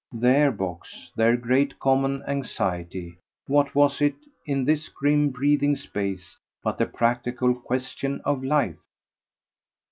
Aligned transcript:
Their 0.11 0.51
box, 0.51 1.11
their 1.15 1.37
great 1.37 1.77
common 1.77 2.23
anxiety, 2.23 3.19
what 3.45 3.75
was 3.75 4.01
it, 4.01 4.15
in 4.47 4.65
this 4.65 4.89
grim 4.89 5.29
breathing 5.29 5.75
space, 5.75 6.37
but 6.63 6.79
the 6.79 6.87
practical 6.87 7.53
question 7.53 8.19
of 8.25 8.43
life? 8.43 8.79